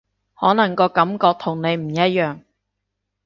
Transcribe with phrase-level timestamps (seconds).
[0.33, 2.39] 可能個感覺同你唔一樣